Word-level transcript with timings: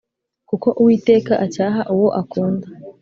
kuko 0.49 0.67
uwiteka 0.81 1.33
acyaha 1.45 1.81
uwo 1.93 2.09
akunda, 2.21 2.67